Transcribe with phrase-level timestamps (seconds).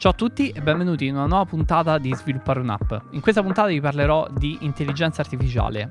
[0.00, 2.90] Ciao a tutti e benvenuti in una nuova puntata di Sviluppare un'app.
[3.10, 5.90] In questa puntata vi parlerò di intelligenza artificiale.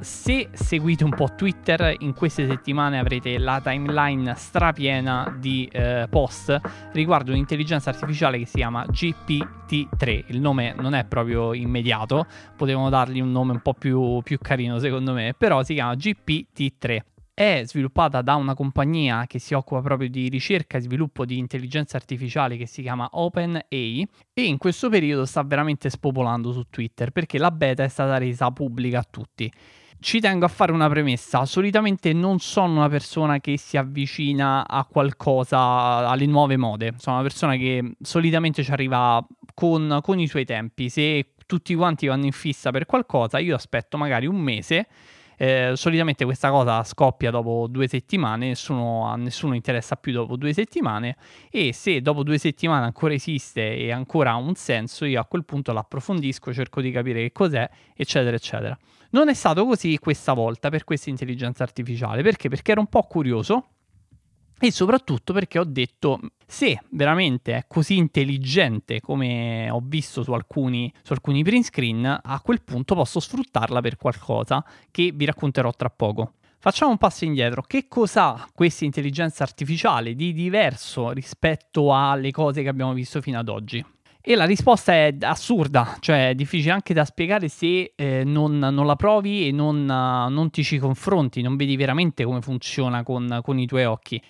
[0.00, 6.60] Se seguite un po' Twitter, in queste settimane avrete la timeline strapiena di eh, post
[6.92, 10.24] riguardo un'intelligenza artificiale che si chiama GPT-3.
[10.26, 14.78] Il nome non è proprio immediato, potevano dargli un nome un po' più, più carino
[14.78, 17.00] secondo me, però si chiama GPT-3
[17.38, 21.96] è sviluppata da una compagnia che si occupa proprio di ricerca e sviluppo di intelligenza
[21.96, 27.38] artificiale che si chiama OpenAI e in questo periodo sta veramente spopolando su Twitter perché
[27.38, 29.48] la beta è stata resa pubblica a tutti.
[30.00, 34.84] Ci tengo a fare una premessa, solitamente non sono una persona che si avvicina a
[34.84, 39.24] qualcosa, alle nuove mode, sono una persona che solitamente ci arriva
[39.54, 43.96] con, con i suoi tempi, se tutti quanti vanno in fissa per qualcosa io aspetto
[43.96, 44.88] magari un mese
[45.38, 50.52] eh, solitamente questa cosa scoppia dopo due settimane, nessuno, a nessuno interessa più dopo due
[50.52, 51.16] settimane
[51.48, 55.44] e se dopo due settimane ancora esiste e ancora ha un senso, io a quel
[55.44, 58.76] punto l'approfondisco, cerco di capire che cos'è, eccetera, eccetera.
[59.10, 62.48] Non è stato così questa volta per questa intelligenza artificiale, perché?
[62.48, 63.68] Perché ero un po' curioso
[64.60, 70.92] e soprattutto perché ho detto se veramente è così intelligente come ho visto su alcuni,
[71.02, 75.90] su alcuni print screen, a quel punto posso sfruttarla per qualcosa che vi racconterò tra
[75.90, 76.32] poco.
[76.60, 77.62] Facciamo un passo indietro.
[77.62, 83.48] Che cos'ha questa intelligenza artificiale di diverso rispetto alle cose che abbiamo visto fino ad
[83.48, 83.84] oggi?
[84.20, 88.84] E la risposta è assurda, cioè è difficile anche da spiegare se eh, non, non,
[88.84, 93.58] la provi e non, non, ti ci confronti, non vedi veramente come funziona con, con
[93.58, 94.20] i tuoi occhi.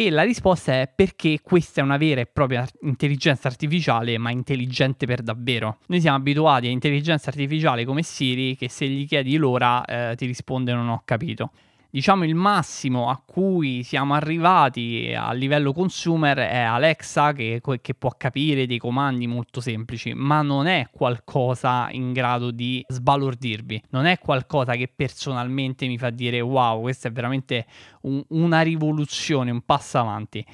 [0.00, 5.06] E la risposta è perché questa è una vera e propria intelligenza artificiale, ma intelligente
[5.06, 5.78] per davvero.
[5.88, 10.24] Noi siamo abituati a intelligenza artificiale come Siri, che se gli chiedi l'ora eh, ti
[10.26, 11.50] risponde non ho capito
[11.90, 18.10] diciamo il massimo a cui siamo arrivati a livello consumer è Alexa che, che, può
[18.16, 24.18] capire dei comandi molto semplici, ma non è qualcosa in grado di sbalordirvi, non è
[24.18, 27.66] qualcosa che personalmente mi fa dire wow, questa è veramente
[28.02, 30.44] un, una rivoluzione, un passo avanti.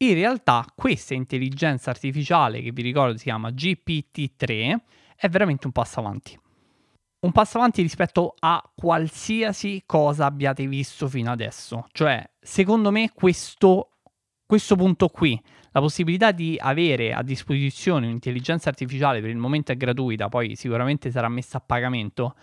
[0.00, 4.76] In realtà questa intelligenza artificiale che vi ricordo si chiama GPT-3
[5.16, 6.38] è veramente un passo avanti
[7.20, 11.86] un passo avanti rispetto a qualsiasi cosa abbiate visto fino adesso.
[11.92, 13.90] Cioè, secondo me, questo,
[14.46, 15.40] questo punto qui,
[15.72, 21.10] la possibilità di avere a disposizione un'intelligenza artificiale per il momento è gratuita, poi sicuramente
[21.10, 22.36] sarà messa a pagamento,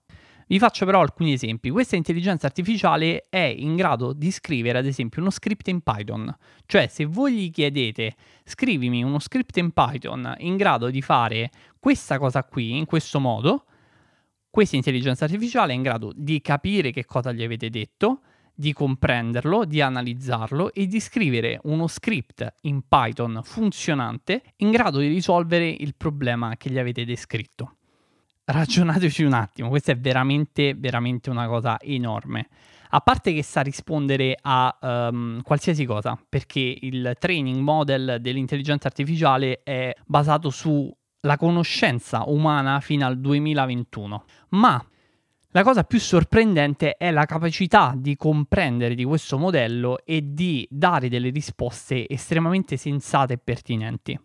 [0.49, 1.69] Vi faccio però alcuni esempi.
[1.69, 6.33] Questa intelligenza artificiale è in grado di scrivere, ad esempio, uno script in Python.
[6.65, 8.15] Cioè, se voi gli chiedete
[8.45, 13.65] scrivimi uno script in Python in grado di fare questa cosa qui, in questo modo,
[14.49, 18.21] questa intelligenza artificiale è in grado di capire che cosa gli avete detto,
[18.55, 25.07] di comprenderlo, di analizzarlo e di scrivere uno script in Python funzionante in grado di
[25.07, 27.76] risolvere il problema che gli avete descritto
[28.47, 32.47] ragionateci un attimo, questa è veramente, veramente una cosa enorme.
[32.89, 39.61] A parte che sa rispondere a um, qualsiasi cosa, perché il training model dell'intelligenza artificiale
[39.63, 44.23] è basato sulla conoscenza umana fino al 2021.
[44.49, 44.81] Ma
[45.51, 51.09] la cosa più sorprendente è la capacità di comprendere di questo modello e di dare
[51.09, 54.17] delle risposte estremamente sensate e pertinenti.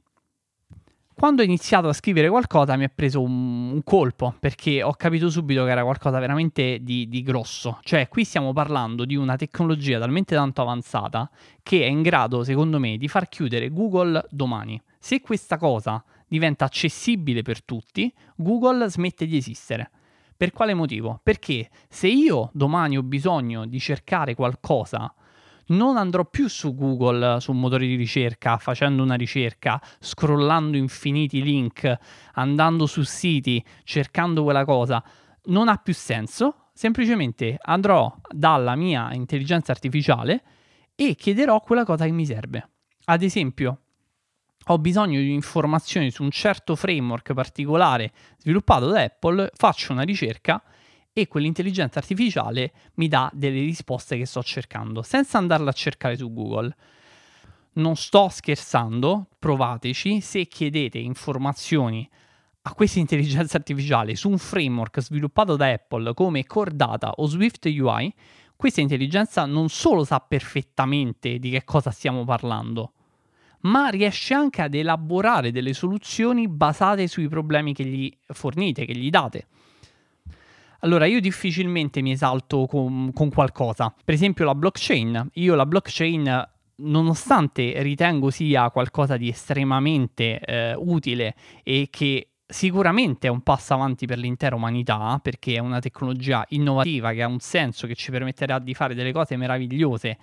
[1.23, 5.31] Quando ho iniziato a scrivere qualcosa mi ha preso un, un, colpo perché ho capito
[5.31, 7.79] subito che era qualcosa veramente di, di, grosso.
[7.83, 11.31] Cioè, qui stiamo parlando di una tecnologia talmente tanto avanzata
[11.63, 14.83] che è in grado, secondo me, di far chiudere Google domani.
[14.99, 19.93] Se questa cosa diventa accessibile per tutti, Google smette di esistere.
[20.37, 21.21] Per quale motivo?
[21.23, 25.15] Perché se io domani ho bisogno di cercare qualcosa
[25.67, 31.43] non andrò più su Google, su un motore di ricerca, facendo una ricerca, scrollando infiniti
[31.43, 31.99] link,
[32.35, 35.03] andando su siti, cercando quella cosa.
[35.45, 36.57] Non ha più senso.
[36.75, 40.43] Semplicemente andrò dalla mia intelligenza artificiale
[40.95, 42.69] e chiederò quella cosa che mi serve.
[43.05, 43.81] Ad esempio,
[44.67, 50.63] ho bisogno di informazioni su un certo framework particolare sviluppato da Apple, faccio una ricerca
[51.13, 56.33] e quell'intelligenza artificiale mi dà delle risposte che sto cercando, senza andarla a cercare su
[56.33, 56.75] Google.
[57.75, 62.09] Non sto scherzando, provateci, se chiedete informazioni
[62.63, 67.65] a questa intelligenza artificiale su un framework sviluppato da Apple come Core Data o Swift
[67.65, 68.15] UI,
[68.57, 72.93] questa intelligenza non solo sa perfettamente di che cosa stiamo parlando,
[73.63, 79.11] ma riesce anche ad elaborare delle soluzioni basate sui problemi che gli fornite, che gli
[79.11, 79.47] date.
[80.85, 83.95] Allora, io difficilmente mi esalto con, con qualcosa.
[84.05, 85.31] Per esempio la blockchain.
[85.35, 93.31] Io la blockchain nonostante ritengo sia qualcosa di estremamente eh, utile e che sicuramente è
[93.31, 97.87] un passo avanti per l'intera umanità perché è una tecnologia innovativa che ha un senso
[97.87, 100.19] che ci permetterà di fare delle cose meravigliose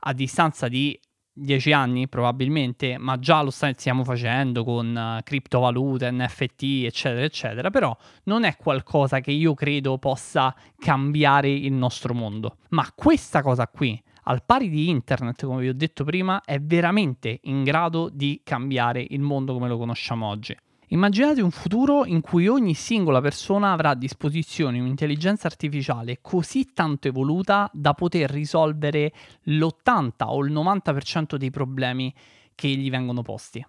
[0.00, 0.98] a distanza di
[1.32, 7.96] dieci anni probabilmente, ma già lo stiamo facendo con uh, criptovalute, NFT, eccetera, eccetera, però
[8.24, 12.56] non è qualcosa che io credo possa cambiare il nostro mondo.
[12.70, 17.40] Ma questa cosa qui, al pari di internet, come vi ho detto prima, è veramente
[17.42, 20.56] in grado di cambiare il mondo come lo conosciamo oggi.
[20.92, 27.08] Immaginate un futuro in cui ogni singola persona avrà a disposizione un'intelligenza artificiale così tanto
[27.08, 29.10] evoluta da poter risolvere
[29.44, 32.14] l'80 o il 90% dei problemi
[32.54, 33.66] che gli vengono posti.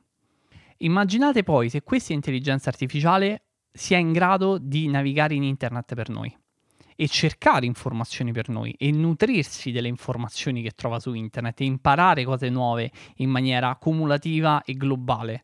[0.80, 6.38] Immaginate poi se questa intelligenza artificiale sia in grado di navigare in internet per noi
[6.94, 12.25] e cercare informazioni per noi e nutrirsi delle informazioni che trova su internet e imparare
[12.25, 15.44] cose nuove in maniera cumulativa e globale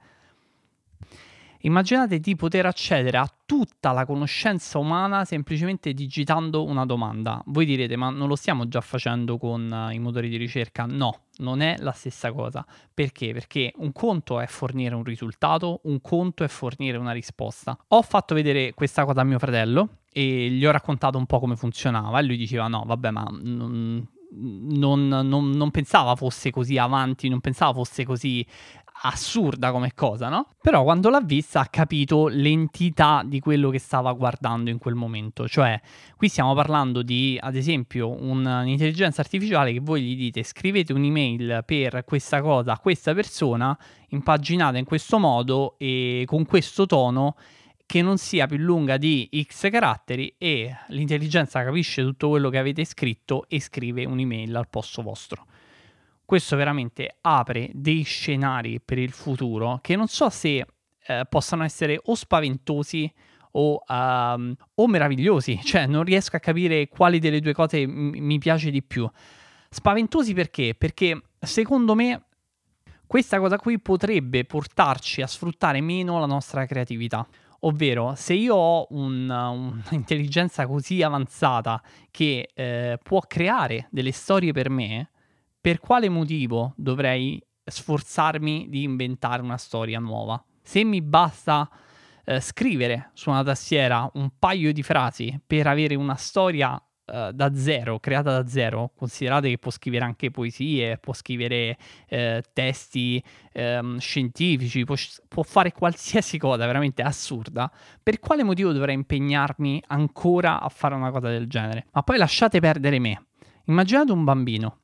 [1.63, 7.41] Immaginate di poter accedere a tutta la conoscenza umana semplicemente digitando una domanda.
[7.47, 10.85] Voi direte, ma non lo stiamo già facendo con uh, i motori di ricerca?
[10.85, 12.65] No, non è la stessa cosa.
[12.93, 13.33] Perché?
[13.33, 17.77] Perché un conto è fornire un risultato, un conto è fornire una risposta.
[17.89, 21.57] Ho fatto vedere questa cosa a mio fratello e gli ho raccontato un po' come
[21.57, 23.27] funzionava e lui diceva, no, vabbè, ma...
[24.31, 28.45] Non, non, non, pensava fosse così avanti, non pensava fosse così
[29.01, 30.47] assurda come cosa, no?
[30.61, 35.47] Però quando l'ha vista ha capito l'entità di quello che stava guardando in quel momento.
[35.47, 35.79] Cioè,
[36.17, 42.03] qui stiamo parlando di, ad esempio, un'intelligenza artificiale che voi gli dite scrivete un'email per
[42.05, 43.77] questa cosa a questa persona,
[44.09, 47.35] impaginata in questo modo e con questo tono
[47.85, 52.85] che non sia più lunga di X caratteri e l'intelligenza capisce tutto quello che avete
[52.85, 55.45] scritto e scrive un'email al posto vostro
[56.29, 60.63] questo veramente apre dei scenari per il futuro che non so se
[61.07, 63.11] eh, possano essere o spaventosi
[63.53, 68.37] o, um, o, meravigliosi, cioè non riesco a capire quali delle due cose m- mi
[68.37, 69.09] piace di più.
[69.71, 70.75] Spaventosi perché?
[70.77, 72.25] Perché secondo me
[73.07, 77.27] questa cosa qui potrebbe portarci a sfruttare meno la nostra creatività.
[77.61, 81.81] Ovvero, se io ho un, un'intelligenza così avanzata
[82.11, 85.09] che eh, può creare delle storie per me,
[85.61, 90.43] per quale motivo dovrei sforzarmi di inventare una storia nuova?
[90.61, 91.69] Se mi basta
[92.25, 97.55] eh, scrivere su una tastiera un paio di frasi per avere una storia eh, da
[97.55, 101.77] zero, creata da zero, considerate che può scrivere anche poesie, può scrivere
[102.07, 103.21] eh, testi
[103.51, 104.95] ehm, scientifici, può,
[105.27, 111.11] può fare qualsiasi cosa veramente assurda, per quale motivo dovrei impegnarmi ancora a fare una
[111.11, 111.87] cosa del genere?
[111.91, 113.25] Ma poi lasciate perdere me.
[113.65, 114.78] Immaginate un bambino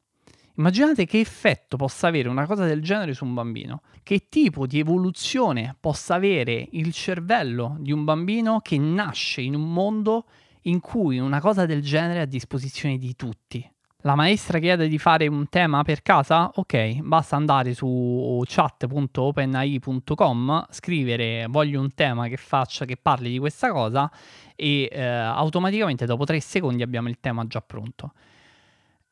[0.58, 4.80] Immaginate che effetto possa avere una cosa del genere su un bambino, che tipo di
[4.80, 10.26] evoluzione possa avere il cervello di un bambino che nasce in un mondo
[10.62, 13.70] in cui una cosa del genere è a disposizione di tutti.
[14.06, 16.52] La maestra chiede di fare un tema per casa?
[16.56, 23.72] Ok, basta andare su chat.openai.com, scrivere voglio un tema che faccia, che parli di questa
[23.72, 24.12] cosa
[24.56, 28.14] e eh, automaticamente dopo tre secondi abbiamo il tema già pronto.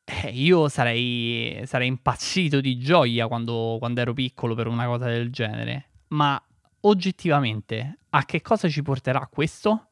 [0.04, 5.30] Eh, io sarei, sarei impazzito di gioia quando, quando ero piccolo per una cosa del
[5.30, 5.88] genere.
[6.08, 6.40] Ma
[6.80, 9.86] oggettivamente, a che cosa ci porterà questo?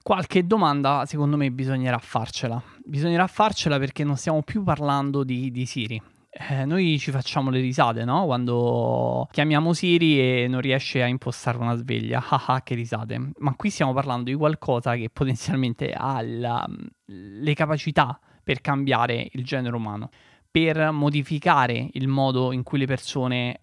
[0.00, 2.62] Qualche domanda, secondo me, bisognerà farcela.
[2.84, 6.00] Bisognerà farcela perché non stiamo più parlando di, di Siri.
[6.30, 8.24] Eh, noi ci facciamo le risate, no?
[8.24, 12.24] Quando chiamiamo Siri e non riesce a impostare una sveglia.
[12.26, 13.32] Haha, che risate.
[13.38, 16.66] Ma qui stiamo parlando di qualcosa che potenzialmente ha la,
[17.06, 20.10] le capacità per cambiare il genere umano,
[20.50, 23.60] per modificare il modo in cui le persone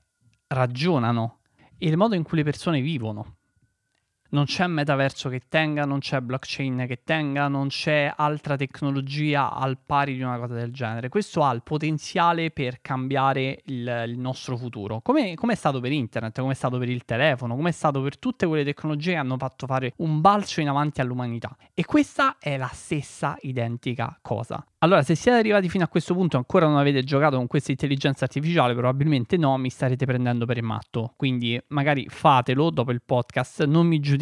[0.48, 1.39] ragionano
[1.77, 3.38] e il modo in cui le persone vivono.
[4.29, 9.77] Non c'è metaverso che tenga, non c'è blockchain che tenga, non c'è altra tecnologia al
[9.83, 11.09] pari di una cosa del genere.
[11.09, 15.91] Questo ha il potenziale per cambiare il, il nostro futuro, come, come, è stato per
[15.91, 19.17] internet, come è stato per il telefono, come è stato per tutte quelle tecnologie che
[19.17, 21.55] hanno fatto fare un balzo in avanti all'umanità.
[21.74, 24.63] E questa è la stessa identica cosa.
[24.81, 27.71] Allora, se siete arrivati fino a questo punto e ancora non avete giocato con questa
[27.71, 31.13] intelligenza artificiale, probabilmente no, mi starete prendendo per il matto.
[31.17, 34.19] Quindi magari fatelo dopo il podcast, non mi giudicate,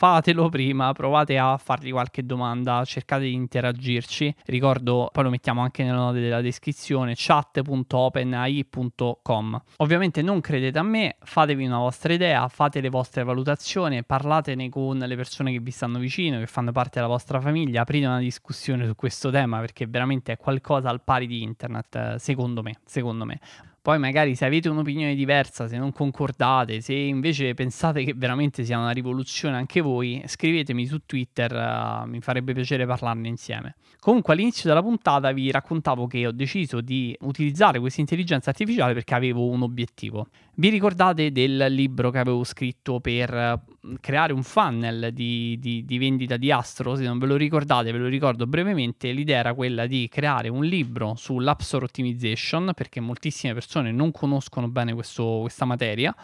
[0.00, 4.34] fatelo prima, provate a fargli qualche domanda, cercate di interagirci.
[4.46, 9.62] Ricordo, poi lo mettiamo anche nelle note della descrizione, chat.openai.com.
[9.76, 14.96] Ovviamente non credete a me, fatevi una vostra idea, fate le vostre valutazioni, parlatene con
[14.96, 18.86] le persone che vi stanno vicino, che fanno parte della vostra famiglia, aprite una discussione
[18.86, 23.38] su questo tema perché veramente è qualcosa al pari di internet, secondo me, secondo me.
[23.82, 28.76] Poi magari se avete un'opinione diversa, se non concordate, se invece pensate che veramente sia
[28.78, 33.76] una rivoluzione anche voi, scrivetemi su Twitter, uh, mi farebbe piacere parlarne insieme.
[33.98, 39.14] Comunque all'inizio della puntata vi raccontavo che ho deciso di utilizzare questa intelligenza artificiale perché
[39.14, 40.26] avevo un obiettivo.
[40.56, 43.62] Vi ricordate del libro che avevo scritto per
[44.00, 46.96] creare un funnel di, di, di, vendita di Astro?
[46.96, 49.10] Se non ve lo ricordate, ve lo ricordo brevemente.
[49.12, 54.68] L'idea era quella di creare un libro sull'App Store Optimization perché moltissime persone non conoscono
[54.68, 56.14] bene questo, questa materia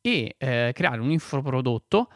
[0.00, 2.08] e eh, creare un infoprodotto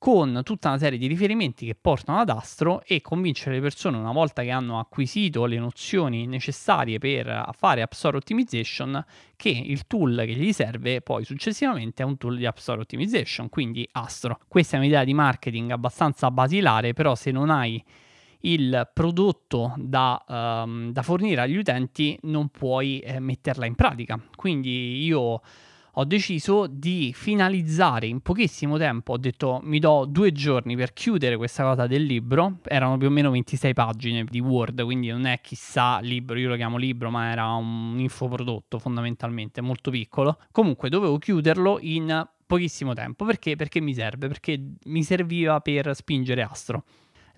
[0.00, 4.12] con tutta una serie di riferimenti che portano ad Astro e convincere le persone una
[4.12, 9.04] volta che hanno acquisito le nozioni necessarie per fare App Store Optimization
[9.36, 13.50] che il tool che gli serve poi successivamente è un tool di App Store Optimization,
[13.50, 14.38] quindi Astro.
[14.48, 17.84] Questa è un'idea di marketing abbastanza basilare, però se non hai
[18.44, 24.18] il prodotto da, um, da fornire agli utenti non puoi eh, metterla in pratica.
[24.34, 25.42] Quindi io
[26.00, 29.12] ho deciso di finalizzare in pochissimo tempo.
[29.12, 32.58] Ho detto mi do due giorni per chiudere questa cosa del libro.
[32.64, 36.56] Erano più o meno 26 pagine di Word, quindi non è chissà libro, io lo
[36.56, 40.38] chiamo libro, ma era un infoprodotto fondamentalmente, molto piccolo.
[40.52, 43.26] Comunque dovevo chiuderlo in pochissimo tempo.
[43.26, 43.54] Perché?
[43.56, 46.84] Perché mi serve, perché mi serviva per spingere Astro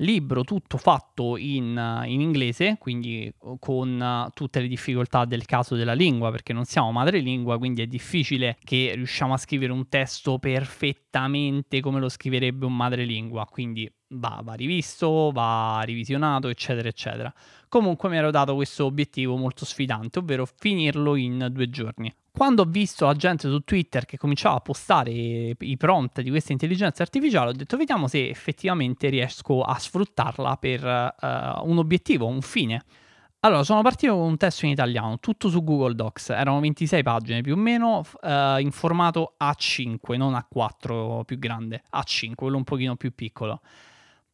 [0.03, 5.75] libro tutto fatto in, in inglese, quindi uh, con uh, tutte le difficoltà del caso
[5.75, 10.39] della lingua, perché non siamo madrelingua, quindi è difficile che riusciamo a scrivere un testo
[10.39, 17.33] perfettamente come lo scriverebbe un madrelingua, quindi va, va rivisto, va revisionato, eccetera, eccetera.
[17.69, 22.13] Comunque mi ero dato questo obiettivo molto sfidante, ovvero finirlo in due giorni.
[22.35, 26.53] Quando ho visto la gente su Twitter che cominciava a postare i prompt di questa
[26.53, 32.41] intelligenza artificiale, ho detto vediamo se effettivamente riesco a sfruttarla per uh, un obiettivo, un
[32.41, 32.83] fine.
[33.41, 37.41] Allora, sono partito con un testo in italiano, tutto su Google Docs, erano 26 pagine
[37.43, 42.97] più o meno, uh, in formato A5, non A4 più grande, A5, quello un pochino
[42.97, 43.61] più piccolo.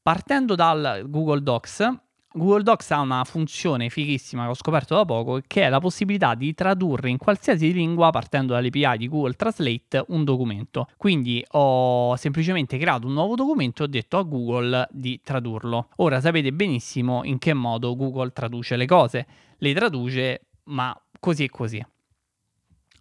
[0.01, 1.89] Partendo dal Google Docs,
[2.31, 6.35] Google Docs ha una funzione fighissima che ho scoperto da poco, che è la possibilità
[6.35, 10.89] di tradurre in qualsiasi lingua, partendo dall'API di Google Translate, un documento.
[10.99, 15.89] Quindi ho semplicemente creato un nuovo documento e ho detto a Google di tradurlo.
[15.97, 19.27] Ora sapete benissimo in che modo Google traduce le cose.
[19.57, 21.83] Le traduce, ma così e così.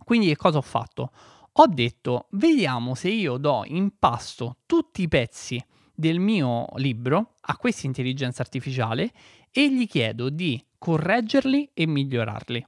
[0.05, 1.11] Quindi che cosa ho fatto?
[1.51, 5.61] Ho detto, vediamo se io do in pasto tutti i pezzi
[5.99, 9.11] del mio libro a questa intelligenza artificiale
[9.51, 12.63] e gli chiedo di correggerli e migliorarli.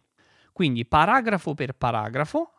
[0.51, 2.53] Quindi paragrafo per paragrafo,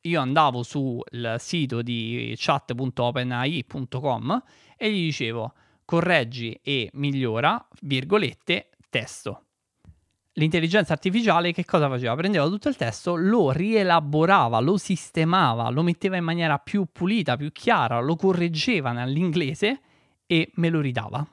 [0.00, 1.02] io andavo sul
[1.38, 4.42] sito di chat.openai.com
[4.78, 5.52] e gli dicevo
[5.84, 9.42] correggi e migliora, virgolette, testo.
[10.36, 12.16] L'intelligenza artificiale che cosa faceva?
[12.16, 17.52] Prendeva tutto il testo, lo rielaborava, lo sistemava, lo metteva in maniera più pulita, più
[17.52, 19.80] chiara, lo correggeva nell'inglese
[20.26, 21.26] e me lo ridava.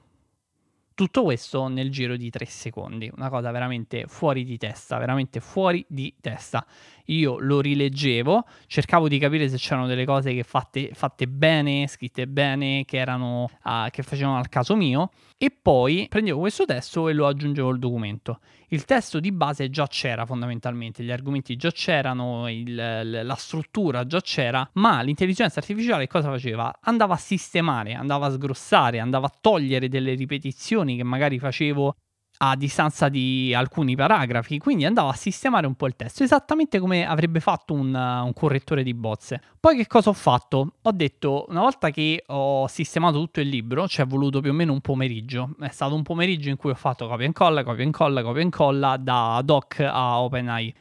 [0.93, 5.83] Tutto questo nel giro di tre secondi, una cosa veramente fuori di testa, veramente fuori
[5.87, 6.63] di testa.
[7.05, 12.27] Io lo rileggevo, cercavo di capire se c'erano delle cose che fatte, fatte bene, scritte
[12.27, 17.13] bene, che, erano, uh, che facevano al caso mio, e poi prendevo questo testo e
[17.13, 18.39] lo aggiungevo al documento.
[18.73, 24.21] Il testo di base già c'era fondamentalmente, gli argomenti già c'erano, il, la struttura già
[24.21, 26.79] c'era, ma l'intelligenza artificiale cosa faceva?
[26.83, 31.95] Andava a sistemare, andava a sgrossare, andava a togliere delle ripetizioni che magari facevo
[32.43, 37.05] a distanza di alcuni paragrafi, quindi andavo a sistemare un po' il testo, esattamente come
[37.05, 39.39] avrebbe fatto un, un, correttore di bozze.
[39.59, 40.73] Poi che cosa ho fatto?
[40.81, 44.53] Ho detto, una volta che ho sistemato tutto il libro, ci è voluto più o
[44.53, 47.83] meno un pomeriggio, è stato un pomeriggio in cui ho fatto copia e incolla, copia
[47.83, 50.73] e incolla, copia e incolla da doc a OpenAI.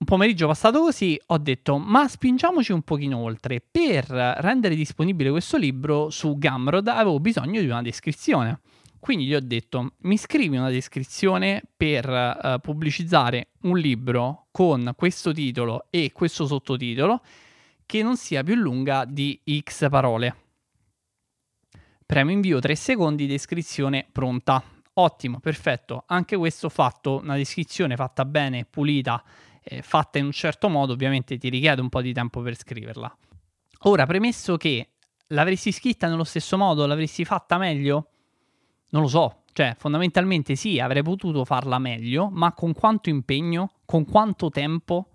[0.00, 5.56] un pomeriggio passato così ho detto ma spingiamoci un pochino oltre per rendere disponibile questo
[5.56, 8.60] libro su Gumroad avevo bisogno di una descrizione
[8.98, 15.32] quindi gli ho detto mi scrivi una descrizione per uh, pubblicizzare un libro con questo
[15.32, 17.22] titolo e questo sottotitolo
[17.86, 20.36] che non sia più lunga di x parole
[22.04, 24.62] premo invio 3 secondi descrizione pronta
[24.94, 29.22] ottimo perfetto anche questo fatto una descrizione fatta bene pulita
[29.68, 33.16] eh, fatta in un certo modo, ovviamente ti richiede un po' di tempo per scriverla.
[33.82, 34.92] Ora, premesso che
[35.28, 38.10] l'avresti scritta nello stesso modo, l'avresti fatta meglio?
[38.90, 44.04] Non lo so, cioè fondamentalmente sì, avrei potuto farla meglio, ma con quanto impegno, con
[44.04, 45.08] quanto tempo?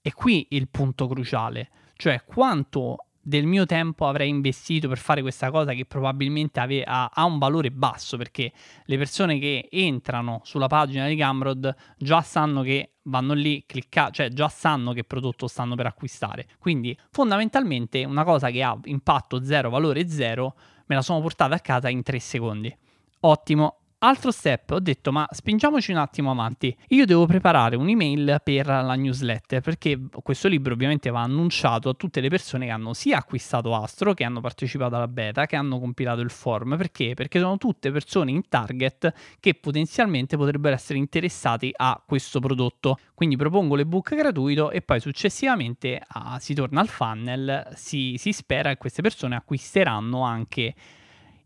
[0.00, 5.50] E qui il punto cruciale, cioè quanto del mio tempo avrei investito per fare questa
[5.50, 8.52] cosa che probabilmente ave- ha, ha, un valore basso perché
[8.84, 14.28] le persone che entrano sulla pagina di Gumroad già sanno che vanno lì, cliccare, cioè
[14.28, 16.46] già sanno che prodotto stanno per acquistare.
[16.60, 20.54] Quindi fondamentalmente una cosa che ha impatto 0, valore 0,
[20.86, 22.76] me la sono portata a casa in 3 secondi.
[23.20, 26.76] Ottimo, Altro step, ho detto ma spingiamoci un attimo avanti.
[26.88, 32.20] Io devo preparare un'email per la newsletter perché questo libro ovviamente va annunciato a tutte
[32.20, 36.20] le persone che hanno sia acquistato Astro, che hanno partecipato alla beta, che hanno compilato
[36.20, 36.76] il form.
[36.76, 37.14] Perché?
[37.14, 42.98] Perché sono tutte persone in target che potenzialmente potrebbero essere interessati a questo prodotto.
[43.14, 48.68] Quindi propongo l'ebook gratuito e poi successivamente ah, si torna al funnel, si, si spera
[48.68, 50.74] che queste persone acquisteranno anche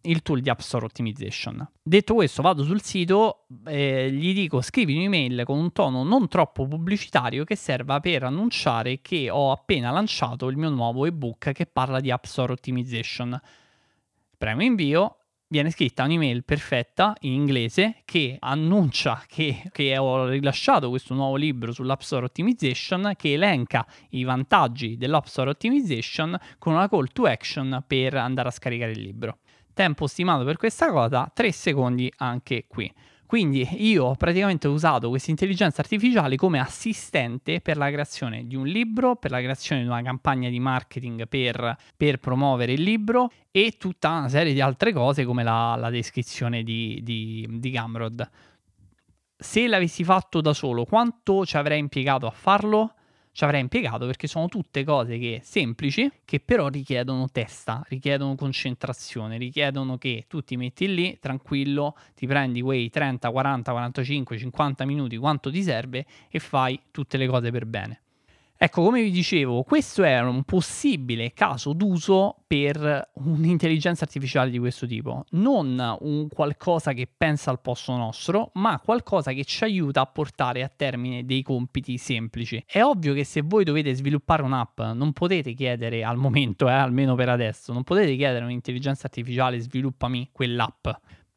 [0.02, 1.68] il tool di App Store Optimization.
[1.82, 6.66] Detto questo, vado sul sito eh, gli dico scrivi un'email con un tono non troppo
[6.66, 12.00] pubblicitario che serva per annunciare che ho appena lanciato il mio nuovo ebook che parla
[12.00, 13.38] di App Store Optimization.
[14.38, 15.16] Premo invio,
[15.48, 21.72] viene scritta un'email perfetta in inglese che annuncia che, che, ho rilasciato questo nuovo libro
[21.72, 27.84] sull'App Store Optimization che elenca i vantaggi dell'App Store Optimization con una call to action
[27.86, 29.38] per andare a scaricare il libro
[29.80, 32.92] tempo stimato per questa cosa 3 secondi anche qui.
[33.24, 38.66] Quindi io ho praticamente usato questa intelligenza artificiale come assistente per la creazione di un
[38.66, 43.76] libro, per la creazione di una campagna di marketing per, per promuovere il libro e
[43.78, 48.28] tutta una serie di altre cose come la, la descrizione di, di, di Gumroad.
[49.34, 52.96] Se l'avessi fatto da solo, quanto ci avrei impiegato a farlo?
[53.40, 59.38] Ci avrei impiegato perché sono tutte cose che, semplici che però richiedono testa, richiedono concentrazione,
[59.38, 65.16] richiedono che tu ti metti lì tranquillo, ti prendi quei 30, 40, 45, 50 minuti
[65.16, 68.00] quanto ti serve e fai tutte le cose per bene.
[68.62, 74.86] Ecco, come vi dicevo, questo è un possibile caso d'uso per un'intelligenza artificiale di questo
[74.86, 75.24] tipo.
[75.30, 80.62] Non un qualcosa che pensa al posto nostro, ma qualcosa che ci aiuta a portare
[80.62, 82.62] a termine dei compiti semplici.
[82.66, 87.14] È ovvio che se voi dovete sviluppare un'app, non potete chiedere al momento, eh, almeno
[87.14, 90.86] per adesso, non potete chiedere a un'intelligenza artificiale sviluppami quell'app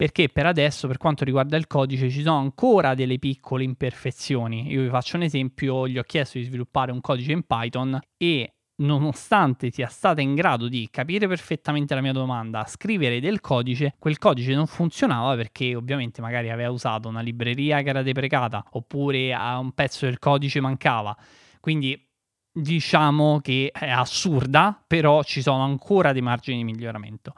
[0.04, 4.70] perché per adesso, per quanto riguarda il codice, ci sono ancora delle piccole imperfezioni.
[4.70, 8.54] Io vi faccio un esempio, gli ho chiesto di sviluppare un codice in Python e
[8.82, 14.18] nonostante sia stata in grado di capire perfettamente la mia domanda, scrivere del codice, quel
[14.18, 19.72] codice non funzionava perché ovviamente magari aveva usato una libreria che era deprecata oppure un
[19.72, 21.16] pezzo del codice mancava.
[21.62, 21.98] Quindi
[22.56, 27.34] diciamo che è assurda, però ci sono ancora dei margini di miglioramento.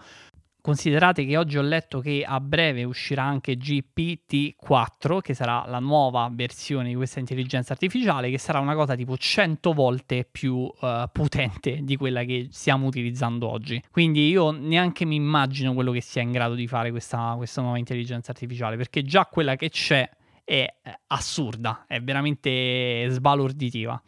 [0.65, 6.27] Considerate che oggi ho letto che a breve uscirà anche GPT-4, che sarà la nuova
[6.33, 11.81] versione di questa intelligenza artificiale, che sarà una cosa tipo 100 volte più uh, potente
[11.83, 13.79] di quella che stiamo utilizzando oggi.
[13.91, 17.77] Quindi io neanche mi immagino quello che sia in grado di fare questa, questa nuova
[17.77, 20.09] intelligenza artificiale, perché già quella che c'è
[20.43, 20.65] è
[21.09, 24.01] assurda, è veramente sbalorditiva.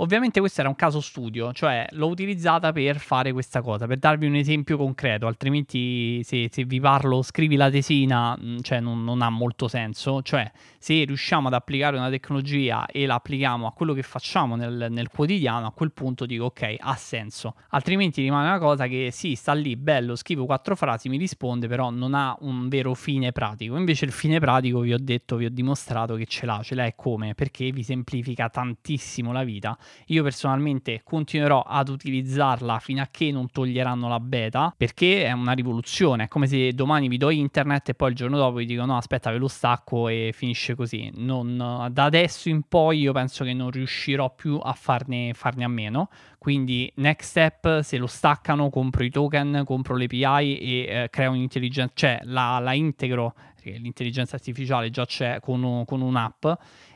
[0.00, 4.26] Ovviamente questo era un caso studio, cioè l'ho utilizzata per fare questa cosa, per darvi
[4.26, 9.22] un esempio concreto, altrimenti se, se vi parlo scrivi la tesina, mm, cioè non, non,
[9.22, 13.92] ha molto senso, cioè se riusciamo ad applicare una tecnologia e la applichiamo a quello
[13.92, 18.60] che facciamo nel, nel quotidiano, a quel punto dico ok, ha senso, altrimenti rimane una
[18.60, 22.68] cosa che sì, sta lì, bello, scrivo quattro frasi, mi risponde, però non ha un
[22.68, 26.46] vero fine pratico, invece il fine pratico vi ho detto, vi ho dimostrato che ce
[26.46, 29.76] l'ha, ce l'ha e come, perché vi semplifica tantissimo la vita
[30.06, 35.52] io personalmente continuerò ad utilizzarla fino a che non toglieranno la beta, perché è una
[35.52, 36.24] rivoluzione.
[36.24, 38.96] È come se domani vi do internet e poi il giorno dopo vi dico no,
[38.96, 41.10] aspetta, ve lo stacco e finisce così.
[41.14, 45.68] Non, da adesso in poi io penso che non riuscirò più a farne, farne a
[45.68, 46.08] meno.
[46.38, 51.92] Quindi, next step, se lo staccano, compro i token, compro l'API e eh, creo un'intelligenza,
[51.94, 53.34] cioè la, la integro
[53.70, 56.46] che l'intelligenza artificiale già c'è con, con un'app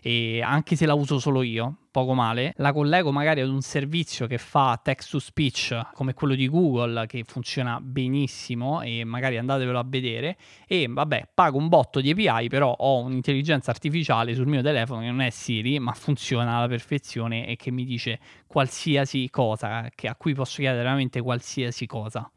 [0.01, 4.27] e anche se la uso solo io, poco male, la collego magari ad un servizio
[4.27, 9.79] che fa text to speech come quello di Google che funziona benissimo e magari andatevelo
[9.79, 14.63] a vedere e vabbè pago un botto di API però ho un'intelligenza artificiale sul mio
[14.63, 19.89] telefono che non è Siri ma funziona alla perfezione e che mi dice qualsiasi cosa,
[20.03, 22.31] a cui posso chiedere veramente qualsiasi cosa.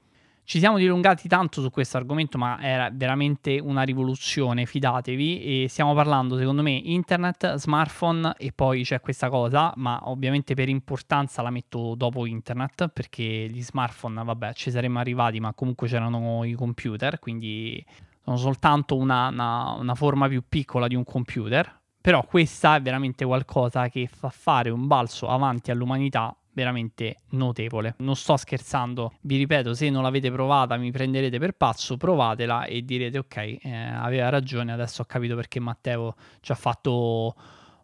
[0.47, 5.63] Ci siamo dilungati tanto su questo argomento, ma era veramente una rivoluzione, fidatevi.
[5.63, 10.69] E stiamo parlando, secondo me, internet, smartphone e poi c'è questa cosa, ma ovviamente per
[10.69, 16.43] importanza la metto dopo internet, perché gli smartphone, vabbè, ci saremmo arrivati, ma comunque c'erano
[16.43, 17.84] i computer, quindi
[18.23, 21.81] sono soltanto una, una, una forma più piccola di un computer.
[21.99, 27.96] Però questa è veramente qualcosa che fa fare un balzo avanti all'umanità veramente notevole.
[28.00, 32.84] Non sto scherzando, vi ripeto, se non l'avete provata mi prenderete per pazzo, provatela e
[32.84, 37.36] direte ok, eh, aveva ragione, adesso ho capito perché Matteo ci ha fatto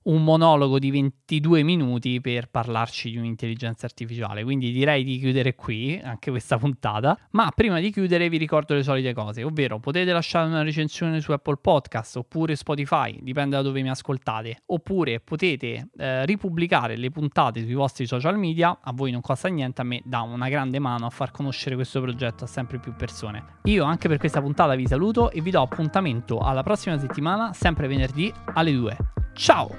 [0.04, 4.44] un monologo di 22 minuti per parlarci di un'intelligenza artificiale.
[4.44, 7.18] Quindi direi di chiudere qui anche questa puntata.
[7.32, 11.32] Ma prima di chiudere vi ricordo le solite cose, ovvero potete lasciare una recensione su
[11.32, 17.62] Apple Podcast oppure Spotify, dipende da dove mi ascoltate, oppure potete eh, ripubblicare le puntate
[17.62, 21.06] sui vostri social media, a voi non costa niente, a me dà una grande mano
[21.06, 23.44] a far conoscere questo progetto a sempre più persone.
[23.64, 27.88] Io anche per questa puntata vi saluto e vi do appuntamento alla prossima settimana, sempre
[27.88, 29.21] venerdì alle 2.
[29.36, 29.76] Ciao!